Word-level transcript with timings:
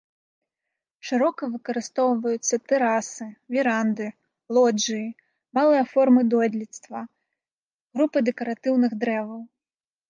Шырока 1.09 1.43
выкарыстоўваюцца 1.57 2.55
тэрасы, 2.71 3.27
веранды, 3.57 4.07
лоджыі, 4.61 5.07
малыя 5.59 5.83
формы 5.95 6.21
дойлідства, 6.33 6.99
групы 7.99 8.17
дэкаратыўных 8.31 8.91
дрэваў. 9.05 9.41